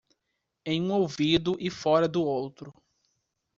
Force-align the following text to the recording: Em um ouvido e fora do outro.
Em 0.65 0.81
um 0.81 0.91
ouvido 0.93 1.55
e 1.59 1.69
fora 1.69 2.07
do 2.07 2.23
outro. 2.23 2.73